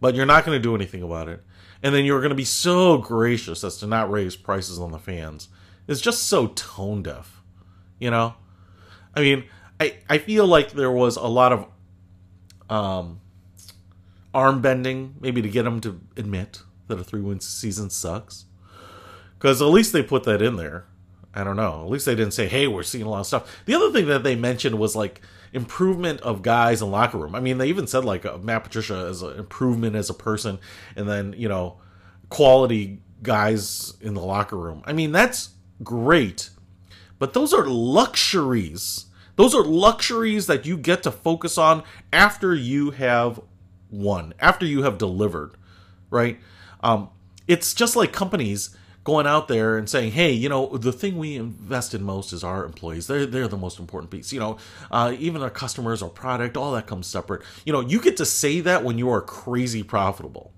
but 0.00 0.14
you're 0.14 0.26
not 0.26 0.44
going 0.44 0.56
to 0.56 0.62
do 0.62 0.74
anything 0.74 1.02
about 1.02 1.28
it. 1.28 1.42
And 1.82 1.94
then 1.94 2.04
you're 2.04 2.20
going 2.20 2.30
to 2.30 2.36
be 2.36 2.44
so 2.44 2.98
gracious 2.98 3.64
as 3.64 3.78
to 3.78 3.86
not 3.86 4.10
raise 4.10 4.36
prices 4.36 4.78
on 4.78 4.92
the 4.92 4.98
fans. 4.98 5.48
It's 5.86 6.00
just 6.00 6.24
so 6.24 6.48
tone 6.48 7.02
deaf. 7.02 7.42
You 7.98 8.10
know? 8.10 8.34
I 9.14 9.20
mean, 9.20 9.44
I, 9.80 9.98
I 10.08 10.18
feel 10.18 10.46
like 10.46 10.72
there 10.72 10.90
was 10.90 11.16
a 11.16 11.26
lot 11.26 11.52
of 11.52 11.66
um, 12.70 13.20
arm 14.34 14.60
bending, 14.60 15.14
maybe 15.20 15.42
to 15.42 15.48
get 15.48 15.64
them 15.64 15.80
to 15.80 16.00
admit 16.16 16.62
that 16.88 16.98
a 16.98 17.04
three 17.04 17.20
win 17.20 17.40
season 17.40 17.90
sucks. 17.90 18.46
Because 19.38 19.60
at 19.60 19.66
least 19.66 19.92
they 19.92 20.02
put 20.02 20.24
that 20.24 20.40
in 20.40 20.56
there. 20.56 20.86
I 21.34 21.44
don't 21.44 21.56
know. 21.56 21.82
At 21.82 21.90
least 21.90 22.06
they 22.06 22.14
didn't 22.14 22.34
say, 22.34 22.46
"Hey, 22.46 22.68
we're 22.68 22.82
seeing 22.82 23.04
a 23.04 23.08
lot 23.08 23.20
of 23.20 23.26
stuff." 23.26 23.62
The 23.64 23.74
other 23.74 23.90
thing 23.90 24.06
that 24.06 24.22
they 24.22 24.36
mentioned 24.36 24.78
was 24.78 24.94
like 24.94 25.22
improvement 25.52 26.20
of 26.20 26.42
guys 26.42 26.82
in 26.82 26.90
locker 26.90 27.18
room. 27.18 27.34
I 27.34 27.40
mean, 27.40 27.58
they 27.58 27.68
even 27.68 27.86
said 27.86 28.04
like 28.04 28.26
uh, 28.26 28.38
Matt 28.38 28.64
Patricia 28.64 29.06
as 29.08 29.22
an 29.22 29.38
improvement 29.38 29.96
as 29.96 30.10
a 30.10 30.14
person, 30.14 30.58
and 30.94 31.08
then 31.08 31.34
you 31.36 31.48
know, 31.48 31.80
quality 32.28 33.00
guys 33.22 33.94
in 34.00 34.14
the 34.14 34.20
locker 34.20 34.56
room. 34.56 34.82
I 34.84 34.92
mean, 34.92 35.10
that's 35.12 35.50
great, 35.82 36.50
but 37.18 37.34
those 37.34 37.52
are 37.52 37.66
luxuries. 37.66 39.06
Those 39.36 39.54
are 39.54 39.64
luxuries 39.64 40.46
that 40.46 40.66
you 40.66 40.76
get 40.76 41.02
to 41.04 41.10
focus 41.10 41.56
on 41.56 41.82
after 42.12 42.54
you 42.54 42.90
have 42.90 43.40
won, 43.90 44.34
after 44.40 44.66
you 44.66 44.82
have 44.82 44.98
delivered, 44.98 45.52
right? 46.10 46.38
Um, 46.82 47.10
it's 47.48 47.74
just 47.74 47.96
like 47.96 48.12
companies 48.12 48.76
going 49.04 49.26
out 49.26 49.48
there 49.48 49.76
and 49.76 49.88
saying, 49.88 50.12
"Hey, 50.12 50.32
you 50.32 50.48
know, 50.48 50.76
the 50.76 50.92
thing 50.92 51.18
we 51.18 51.36
invest 51.36 51.94
in 51.94 52.02
most 52.02 52.32
is 52.32 52.44
our 52.44 52.64
employees. 52.64 53.06
They're 53.06 53.26
they're 53.26 53.48
the 53.48 53.56
most 53.56 53.78
important 53.78 54.10
piece. 54.10 54.32
You 54.32 54.40
know, 54.40 54.56
uh, 54.90 55.14
even 55.18 55.42
our 55.42 55.50
customers, 55.50 56.02
our 56.02 56.08
product, 56.08 56.56
all 56.56 56.72
that 56.72 56.86
comes 56.86 57.06
separate. 57.06 57.42
You 57.64 57.72
know, 57.72 57.80
you 57.80 58.00
get 58.00 58.16
to 58.18 58.26
say 58.26 58.60
that 58.60 58.84
when 58.84 58.98
you 58.98 59.10
are 59.10 59.20
crazy 59.20 59.82
profitable." 59.82 60.52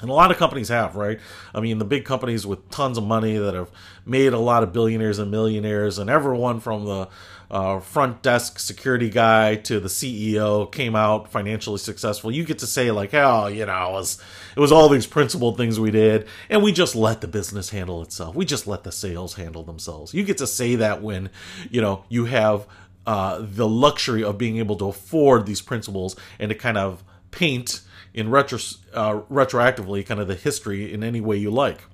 And 0.00 0.10
a 0.10 0.14
lot 0.14 0.30
of 0.30 0.36
companies 0.36 0.68
have, 0.68 0.96
right? 0.96 1.20
I 1.54 1.60
mean, 1.60 1.78
the 1.78 1.84
big 1.84 2.04
companies 2.04 2.46
with 2.46 2.70
tons 2.70 2.98
of 2.98 3.04
money 3.04 3.36
that 3.36 3.54
have 3.54 3.70
made 4.06 4.32
a 4.32 4.38
lot 4.38 4.62
of 4.62 4.72
billionaires 4.72 5.18
and 5.18 5.30
millionaires, 5.30 5.98
and 5.98 6.08
everyone 6.08 6.60
from 6.60 6.84
the 6.84 7.08
uh, 7.50 7.80
front 7.80 8.22
desk 8.22 8.58
security 8.58 9.10
guy 9.10 9.56
to 9.56 9.80
the 9.80 9.88
CEO 9.88 10.70
came 10.70 10.94
out 10.94 11.30
financially 11.30 11.78
successful. 11.78 12.30
You 12.30 12.44
get 12.44 12.60
to 12.60 12.66
say 12.66 12.90
like, 12.90 13.12
oh, 13.12 13.48
you 13.48 13.66
know, 13.66 13.88
it 13.88 13.92
was, 13.92 14.22
it 14.56 14.60
was 14.60 14.72
all 14.72 14.88
these 14.88 15.06
principled 15.06 15.56
things 15.56 15.80
we 15.80 15.90
did, 15.90 16.26
and 16.48 16.62
we 16.62 16.72
just 16.72 16.94
let 16.94 17.20
the 17.20 17.28
business 17.28 17.70
handle 17.70 18.02
itself. 18.02 18.34
We 18.34 18.44
just 18.44 18.66
let 18.66 18.84
the 18.84 18.92
sales 18.92 19.34
handle 19.34 19.64
themselves. 19.64 20.14
You 20.14 20.24
get 20.24 20.38
to 20.38 20.46
say 20.46 20.76
that 20.76 21.02
when, 21.02 21.30
you 21.70 21.80
know, 21.80 22.04
you 22.08 22.26
have 22.26 22.66
uh, 23.06 23.38
the 23.40 23.66
luxury 23.66 24.22
of 24.22 24.38
being 24.38 24.58
able 24.58 24.76
to 24.76 24.86
afford 24.86 25.46
these 25.46 25.60
principles 25.60 26.14
and 26.38 26.50
to 26.50 26.54
kind 26.54 26.78
of 26.78 27.02
paint 27.30 27.82
in 28.12 28.30
retro, 28.30 28.58
uh, 28.92 29.20
retroactively 29.30 30.04
kind 30.04 30.20
of 30.20 30.28
the 30.28 30.34
history 30.34 30.92
in 30.92 31.02
any 31.02 31.20
way 31.20 31.36
you 31.36 31.50
like. 31.50 31.84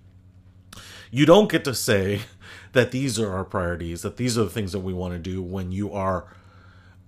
You 1.11 1.27
don't 1.27 1.51
get 1.51 1.65
to 1.65 1.75
say 1.75 2.23
that 2.73 2.91
these 2.91 3.19
are 3.19 3.33
our 3.33 3.45
priorities, 3.45 4.03
that 4.03 4.17
these 4.17 4.37
are 4.37 4.45
the 4.45 4.51
things 4.51 4.73
that 4.73 4.81
we 4.81 4.93
want 4.93 5.15
to 5.15 5.19
do 5.19 5.43
when 5.43 5.73
you 5.73 5.93
are 5.93 6.27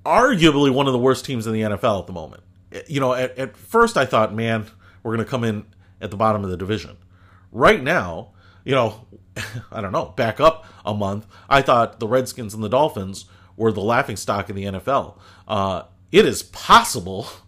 arguably 0.04 0.72
one 0.72 0.86
of 0.86 0.92
the 0.92 0.98
worst 0.98 1.24
teams 1.24 1.46
in 1.46 1.52
the 1.52 1.60
NFL 1.60 2.00
at 2.00 2.06
the 2.06 2.12
moment. 2.12 2.42
You 2.86 3.00
know, 3.00 3.14
at, 3.14 3.36
at 3.38 3.56
first 3.56 3.96
I 3.96 4.04
thought, 4.04 4.34
man, 4.34 4.66
we're 5.02 5.14
going 5.14 5.24
to 5.24 5.30
come 5.30 5.44
in 5.44 5.66
at 6.00 6.10
the 6.10 6.16
bottom 6.16 6.44
of 6.44 6.50
the 6.50 6.56
division. 6.56 6.96
Right 7.50 7.82
now, 7.82 8.32
you 8.64 8.74
know, 8.74 9.06
I 9.72 9.80
don't 9.80 9.92
know, 9.92 10.06
back 10.16 10.40
up 10.40 10.66
a 10.84 10.94
month, 10.94 11.26
I 11.48 11.62
thought 11.62 12.00
the 12.00 12.08
Redskins 12.08 12.54
and 12.54 12.62
the 12.62 12.68
Dolphins 12.68 13.24
were 13.56 13.72
the 13.72 13.80
laughing 13.80 14.16
stock 14.16 14.48
in 14.48 14.56
the 14.56 14.64
NFL. 14.64 15.18
Uh, 15.46 15.82
it 16.12 16.24
is 16.24 16.42
possible 16.42 17.28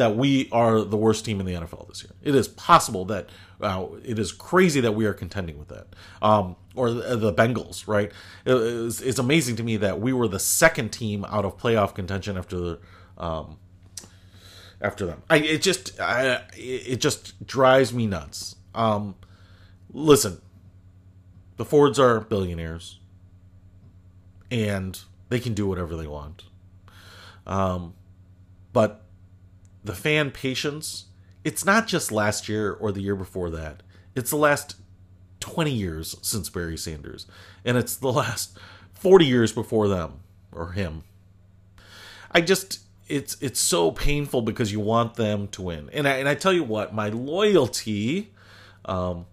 that 0.00 0.16
we 0.16 0.48
are 0.50 0.80
the 0.80 0.96
worst 0.96 1.26
team 1.26 1.40
in 1.40 1.46
the 1.46 1.52
NFL 1.52 1.86
this 1.86 2.02
year. 2.02 2.12
It 2.22 2.34
is 2.34 2.48
possible 2.48 3.04
that 3.04 3.28
uh, 3.60 3.84
it 4.02 4.18
is 4.18 4.32
crazy 4.32 4.80
that 4.80 4.92
we 4.92 5.04
are 5.04 5.12
contending 5.12 5.58
with 5.58 5.68
that. 5.68 5.88
Um, 6.22 6.56
or 6.74 6.90
the, 6.90 7.16
the, 7.16 7.34
Bengals, 7.34 7.86
right? 7.86 8.10
It, 8.46 8.54
it's, 8.54 9.02
it's, 9.02 9.18
amazing 9.18 9.56
to 9.56 9.62
me 9.62 9.76
that 9.76 10.00
we 10.00 10.14
were 10.14 10.26
the 10.26 10.38
second 10.38 10.88
team 10.88 11.26
out 11.26 11.44
of 11.44 11.58
playoff 11.58 11.94
contention 11.94 12.38
after. 12.38 12.78
Um, 13.18 13.58
after 14.80 15.04
them, 15.04 15.22
I, 15.28 15.36
it 15.36 15.60
just 15.60 16.00
I, 16.00 16.44
it 16.54 17.02
just 17.02 17.46
drives 17.46 17.92
me 17.92 18.06
nuts. 18.06 18.56
Um, 18.74 19.14
listen, 19.92 20.40
the 21.58 21.66
Fords 21.66 21.98
are 21.98 22.20
billionaires, 22.20 22.98
and 24.50 24.98
they 25.28 25.38
can 25.38 25.52
do 25.52 25.66
whatever 25.66 25.94
they 25.94 26.06
want. 26.06 26.44
Um, 27.46 27.92
but 28.72 29.04
the 29.84 29.94
fan 29.94 30.30
patience, 30.30 31.06
it's 31.44 31.64
not 31.64 31.86
just 31.86 32.12
last 32.12 32.48
year 32.48 32.72
or 32.72 32.92
the 32.92 33.00
year 33.00 33.16
before 33.16 33.50
that. 33.50 33.82
It's 34.14 34.30
the 34.30 34.36
last 34.36 34.76
20 35.40 35.70
years 35.70 36.16
since 36.22 36.50
Barry 36.50 36.76
Sanders. 36.76 37.26
And 37.64 37.76
it's 37.76 37.96
the 37.96 38.12
last 38.12 38.58
40 38.92 39.24
years 39.24 39.52
before 39.52 39.88
them 39.88 40.20
or 40.52 40.72
him. 40.72 41.04
I 42.30 42.40
just 42.40 42.80
it's 43.08 43.36
it's 43.40 43.58
so 43.58 43.90
painful 43.90 44.42
because 44.42 44.70
you 44.70 44.78
want 44.78 45.14
them 45.14 45.48
to 45.48 45.62
win. 45.62 45.90
And 45.92 46.06
I, 46.06 46.12
and 46.18 46.28
I 46.28 46.36
tell 46.36 46.52
you 46.52 46.62
what, 46.62 46.94
my 46.94 47.08
loyalty 47.08 48.32
um, 48.84 49.26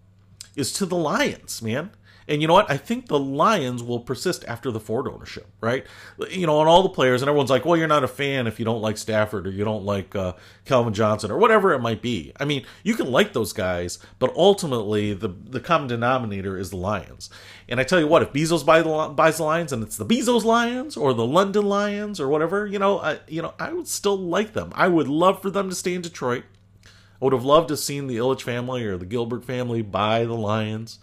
is 0.55 0.73
to 0.73 0.85
the 0.85 0.95
Lions, 0.95 1.61
man. 1.61 1.91
And 2.27 2.41
you 2.41 2.47
know 2.47 2.53
what? 2.53 2.69
I 2.69 2.75
think 2.75 3.07
the 3.07 3.19
Lions 3.19 3.81
will 3.81 4.01
persist 4.01 4.43
after 4.47 4.69
the 4.69 4.81
Ford 4.81 5.07
ownership, 5.07 5.47
right? 5.61 5.85
You 6.29 6.45
know, 6.45 6.57
on 6.59 6.67
all 6.67 6.83
the 6.83 6.89
players, 6.89 7.21
and 7.21 7.29
everyone's 7.29 7.49
like, 7.49 7.63
well, 7.63 7.77
you're 7.77 7.87
not 7.87 8.03
a 8.03 8.07
fan 8.07 8.47
if 8.47 8.59
you 8.59 8.65
don't 8.65 8.81
like 8.81 8.97
Stafford 8.97 9.47
or 9.47 9.51
you 9.51 9.63
don't 9.63 9.85
like 9.85 10.13
uh, 10.13 10.33
Calvin 10.65 10.93
Johnson 10.93 11.31
or 11.31 11.37
whatever 11.37 11.71
it 11.73 11.79
might 11.79 12.01
be. 12.01 12.33
I 12.37 12.43
mean, 12.43 12.65
you 12.83 12.95
can 12.95 13.09
like 13.09 13.31
those 13.31 13.53
guys, 13.53 13.99
but 14.19 14.35
ultimately 14.35 15.13
the, 15.13 15.29
the 15.29 15.61
common 15.61 15.87
denominator 15.87 16.57
is 16.57 16.71
the 16.71 16.77
Lions. 16.77 17.29
And 17.69 17.79
I 17.79 17.83
tell 17.83 17.99
you 17.99 18.07
what, 18.07 18.23
if 18.23 18.33
Bezos 18.33 18.65
buy 18.65 18.81
the, 18.81 19.13
buys 19.13 19.37
the 19.37 19.43
Lions 19.43 19.71
and 19.71 19.81
it's 19.81 19.97
the 19.97 20.05
Bezos 20.05 20.43
Lions 20.43 20.97
or 20.97 21.13
the 21.13 21.25
London 21.25 21.65
Lions 21.65 22.19
or 22.19 22.27
whatever, 22.27 22.67
you 22.67 22.79
know, 22.79 22.99
I, 22.99 23.19
you 23.27 23.41
know, 23.41 23.53
I 23.57 23.71
would 23.71 23.87
still 23.87 24.17
like 24.17 24.51
them. 24.51 24.73
I 24.75 24.89
would 24.89 25.07
love 25.07 25.41
for 25.41 25.49
them 25.49 25.69
to 25.69 25.75
stay 25.75 25.93
in 25.93 26.01
Detroit. 26.01 26.43
I 26.85 27.25
would 27.25 27.33
have 27.33 27.45
loved 27.45 27.69
to 27.69 27.73
have 27.73 27.79
seen 27.79 28.07
the 28.07 28.17
Ilitch 28.17 28.41
family 28.41 28.85
or 28.85 28.97
the 28.97 29.05
Gilbert 29.05 29.45
family 29.45 29.81
buy 29.81 30.25
the 30.25 30.35
Lions 30.35 30.99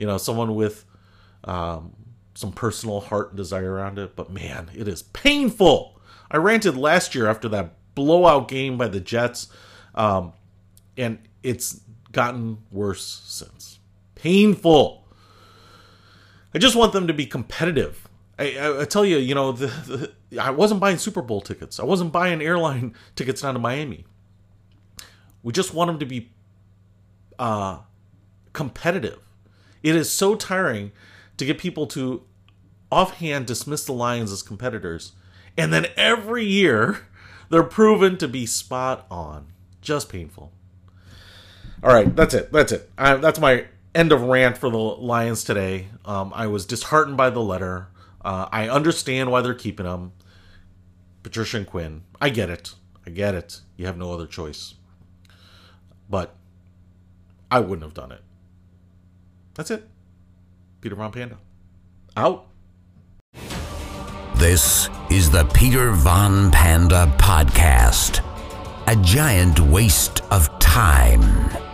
you 0.00 0.06
know, 0.06 0.16
someone 0.16 0.54
with 0.54 0.86
um, 1.44 1.92
some 2.34 2.52
personal 2.52 3.00
heart 3.00 3.28
and 3.28 3.36
desire 3.36 3.70
around 3.70 3.98
it. 3.98 4.16
But 4.16 4.30
man, 4.32 4.70
it 4.74 4.88
is 4.88 5.02
painful. 5.02 6.00
I 6.30 6.38
ranted 6.38 6.76
last 6.76 7.14
year 7.14 7.28
after 7.28 7.50
that 7.50 7.74
blowout 7.94 8.48
game 8.48 8.78
by 8.78 8.88
the 8.88 8.98
Jets, 8.98 9.48
um, 9.94 10.32
and 10.96 11.18
it's 11.42 11.82
gotten 12.12 12.58
worse 12.70 13.22
since. 13.26 13.78
Painful. 14.14 15.06
I 16.54 16.58
just 16.58 16.76
want 16.76 16.94
them 16.94 17.06
to 17.06 17.12
be 17.12 17.26
competitive. 17.26 18.08
I, 18.38 18.56
I, 18.56 18.80
I 18.80 18.84
tell 18.86 19.04
you, 19.04 19.18
you 19.18 19.34
know, 19.34 19.52
the, 19.52 19.66
the, 20.30 20.40
I 20.40 20.50
wasn't 20.50 20.80
buying 20.80 20.96
Super 20.96 21.20
Bowl 21.20 21.42
tickets. 21.42 21.78
I 21.78 21.84
wasn't 21.84 22.10
buying 22.10 22.40
airline 22.40 22.94
tickets 23.16 23.42
down 23.42 23.52
to 23.52 23.60
Miami. 23.60 24.06
We 25.42 25.52
just 25.52 25.74
want 25.74 25.88
them 25.88 25.98
to 25.98 26.06
be 26.06 26.30
uh, 27.38 27.80
competitive. 28.54 29.18
It 29.82 29.96
is 29.96 30.12
so 30.12 30.34
tiring 30.34 30.92
to 31.36 31.44
get 31.44 31.58
people 31.58 31.86
to 31.88 32.22
offhand 32.90 33.46
dismiss 33.46 33.84
the 33.84 33.92
Lions 33.92 34.32
as 34.32 34.42
competitors, 34.42 35.12
and 35.56 35.72
then 35.72 35.86
every 35.96 36.44
year 36.44 37.06
they're 37.50 37.62
proven 37.62 38.16
to 38.18 38.28
be 38.28 38.46
spot 38.46 39.06
on. 39.10 39.48
Just 39.80 40.08
painful. 40.08 40.52
All 41.82 41.94
right, 41.94 42.14
that's 42.14 42.34
it. 42.34 42.52
That's 42.52 42.72
it. 42.72 42.90
I, 42.98 43.14
that's 43.16 43.40
my 43.40 43.66
end 43.94 44.12
of 44.12 44.22
rant 44.22 44.58
for 44.58 44.70
the 44.70 44.76
Lions 44.76 45.44
today. 45.44 45.88
Um, 46.04 46.32
I 46.34 46.46
was 46.46 46.66
disheartened 46.66 47.16
by 47.16 47.30
the 47.30 47.40
letter. 47.40 47.88
Uh, 48.22 48.48
I 48.52 48.68
understand 48.68 49.30
why 49.30 49.40
they're 49.40 49.54
keeping 49.54 49.86
them. 49.86 50.12
Patricia 51.22 51.58
and 51.58 51.66
Quinn. 51.66 52.02
I 52.20 52.28
get 52.28 52.50
it. 52.50 52.74
I 53.06 53.10
get 53.10 53.34
it. 53.34 53.60
You 53.76 53.86
have 53.86 53.96
no 53.96 54.12
other 54.12 54.26
choice. 54.26 54.74
But 56.08 56.34
I 57.50 57.60
wouldn't 57.60 57.82
have 57.82 57.94
done 57.94 58.12
it. 58.12 58.22
That's 59.54 59.70
it. 59.70 59.88
Peter 60.80 60.94
Von 60.94 61.12
Panda. 61.12 61.38
Out. 62.16 62.46
This 64.36 64.88
is 65.10 65.30
the 65.30 65.44
Peter 65.52 65.92
Von 65.92 66.50
Panda 66.50 67.12
podcast. 67.18 68.24
A 68.86 68.96
giant 68.96 69.60
waste 69.60 70.22
of 70.32 70.48
time. 70.58 71.69